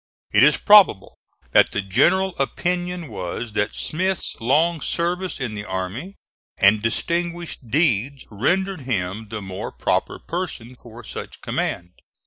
It 0.31 0.41
is 0.41 0.57
probable 0.57 1.19
that 1.51 1.73
the 1.73 1.81
general 1.83 2.35
opinion 2.39 3.07
was 3.07 3.53
that 3.53 3.75
Smith's 3.75 4.35
long 4.41 4.81
services 4.81 5.39
in 5.39 5.53
the 5.53 5.63
army 5.63 6.15
and 6.57 6.81
distinguished 6.81 7.69
deeds 7.69 8.25
rendered 8.31 8.81
him 8.81 9.27
the 9.29 9.43
more 9.43 9.71
proper 9.71 10.17
person 10.17 10.75
for 10.75 11.03
such 11.03 11.39
command. 11.41 11.91